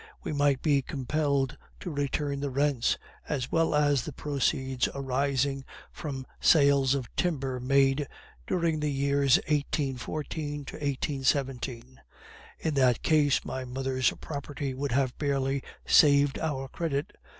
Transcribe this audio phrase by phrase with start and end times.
[0.23, 2.97] We might be compelled to return the rents,
[3.29, 8.07] as well as the proceeds arising from sales of timber made
[8.47, 12.01] during the years 1814 to 1817;
[12.57, 17.15] in that case my mother's property would have barely saved our credit.